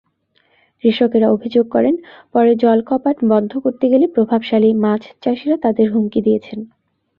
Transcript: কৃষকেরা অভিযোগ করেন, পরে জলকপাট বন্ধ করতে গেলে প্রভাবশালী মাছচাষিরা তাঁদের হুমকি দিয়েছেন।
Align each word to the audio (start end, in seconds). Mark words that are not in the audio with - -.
কৃষকেরা 0.83 1.27
অভিযোগ 1.31 1.65
করেন, 1.69 1.95
পরে 2.33 2.51
জলকপাট 2.55 3.17
বন্ধ 3.29 3.51
করতে 3.57 3.85
গেলে 3.89 4.05
প্রভাবশালী 4.07 4.69
মাছচাষিরা 4.83 5.57
তাঁদের 5.57 5.87
হুমকি 5.93 6.19
দিয়েছেন। 6.21 6.59